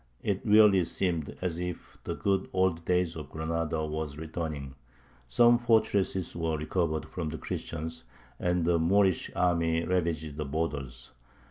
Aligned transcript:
It 0.23 0.41
really 0.43 0.83
seemed 0.83 1.37
as 1.43 1.59
if 1.59 1.95
the 2.05 2.15
good 2.15 2.49
old 2.53 2.83
days 2.85 3.15
of 3.15 3.29
Granada 3.29 3.85
were 3.85 4.07
returning; 4.07 4.73
some 5.29 5.59
fortresses 5.59 6.35
were 6.35 6.57
recovered 6.57 7.05
from 7.07 7.29
the 7.29 7.37
Christians, 7.37 8.03
and 8.39 8.65
the 8.65 8.79
Moorish 8.79 9.29
army 9.35 9.83
ravaged 9.85 10.37
the 10.37 10.45
borders. 10.45 11.11